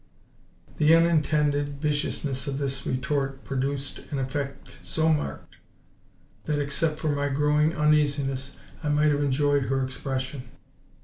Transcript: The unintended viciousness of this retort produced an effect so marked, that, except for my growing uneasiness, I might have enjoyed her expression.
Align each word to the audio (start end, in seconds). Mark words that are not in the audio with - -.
The 0.79 0.95
unintended 0.95 1.79
viciousness 1.79 2.47
of 2.47 2.57
this 2.57 2.87
retort 2.87 3.43
produced 3.43 3.99
an 4.09 4.17
effect 4.17 4.79
so 4.83 5.09
marked, 5.13 5.57
that, 6.45 6.57
except 6.57 6.97
for 6.97 7.09
my 7.09 7.29
growing 7.29 7.75
uneasiness, 7.75 8.55
I 8.83 8.89
might 8.89 9.11
have 9.11 9.21
enjoyed 9.23 9.65
her 9.65 9.83
expression. 9.85 10.41